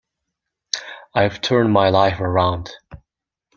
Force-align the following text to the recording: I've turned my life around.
I've 1.13 1.41
turned 1.41 1.71
my 1.73 1.89
life 1.89 2.19
around. 2.21 2.71